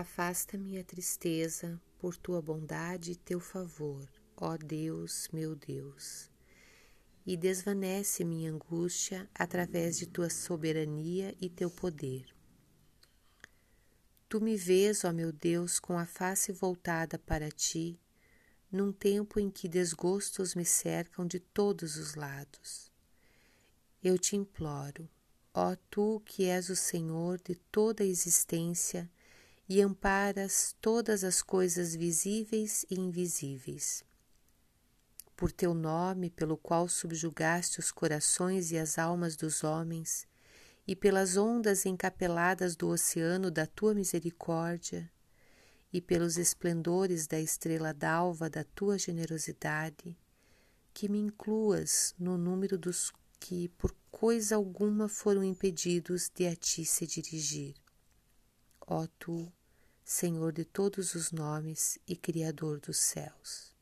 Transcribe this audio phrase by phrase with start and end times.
[0.00, 6.30] Afasta minha tristeza por tua bondade e teu favor, ó Deus, meu Deus,
[7.26, 12.32] e desvanece minha angústia através de tua soberania e teu poder.
[14.28, 17.98] Tu me vês, ó meu Deus, com a face voltada para ti,
[18.70, 22.88] num tempo em que desgostos me cercam de todos os lados.
[24.00, 25.10] Eu te imploro,
[25.52, 29.10] ó tu que és o Senhor de toda a existência,
[29.68, 34.02] e amparas todas as coisas visíveis e invisíveis.
[35.36, 40.26] Por teu nome, pelo qual subjugaste os corações e as almas dos homens,
[40.86, 45.10] e pelas ondas encapeladas do oceano da tua misericórdia,
[45.92, 50.16] e pelos esplendores da estrela d'alva da tua generosidade,
[50.92, 56.84] que me incluas no número dos que por coisa alguma foram impedidos de a ti
[56.84, 57.74] se dirigir.
[58.86, 59.52] Ó tu,
[60.10, 63.74] Senhor de todos os nomes e Criador dos céus.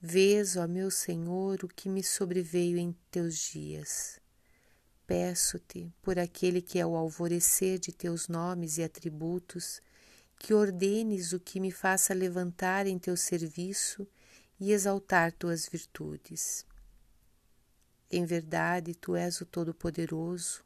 [0.00, 4.18] Vês, ó meu Senhor, o que me sobreveio em teus dias.
[5.06, 9.82] Peço-te, por aquele que é o alvorecer de teus nomes e atributos,
[10.38, 14.08] que ordenes o que me faça levantar em teu serviço
[14.58, 16.64] e exaltar tuas virtudes.
[18.10, 20.64] Em verdade, tu és o Todo-Poderoso,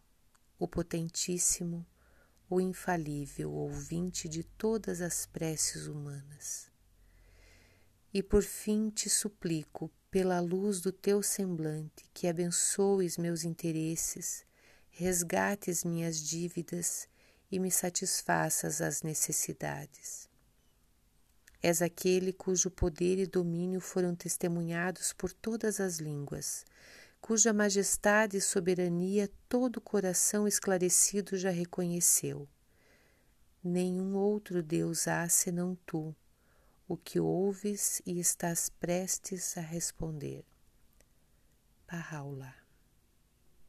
[0.60, 1.84] o Potentíssimo,
[2.54, 6.70] o infalível ouvinte de todas as preces humanas.
[8.12, 14.46] E por fim te suplico, pela luz do teu semblante, que abençoes meus interesses,
[14.88, 17.08] resgates minhas dívidas
[17.50, 20.28] e me satisfaças as necessidades.
[21.60, 26.64] És aquele cujo poder e domínio foram testemunhados por todas as línguas,
[27.26, 32.46] cuja majestade e soberania todo coração esclarecido já reconheceu.
[33.64, 36.14] Nenhum outro Deus há senão tu,
[36.86, 40.44] o que ouves e estás prestes a responder.
[41.86, 42.63] Paráula.